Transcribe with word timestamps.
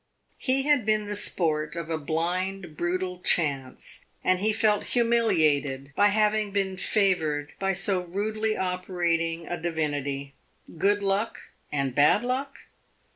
He 0.39 0.63
had 0.63 0.83
been 0.83 1.05
the 1.05 1.15
sport 1.15 1.75
of 1.75 1.91
a 1.91 1.97
blind, 1.99 2.75
brutal 2.75 3.19
chance, 3.19 4.03
and 4.23 4.39
he 4.39 4.51
felt 4.51 4.83
humiliated 4.95 5.93
by 5.95 6.07
having 6.07 6.49
been 6.51 6.75
favored 6.75 7.53
by 7.59 7.73
so 7.73 7.99
rudely 8.05 8.57
operating 8.57 9.45
a 9.45 9.61
divinity. 9.61 10.33
Good 10.75 11.03
luck 11.03 11.37
and 11.71 11.93
bad 11.93 12.23
luck? 12.25 12.61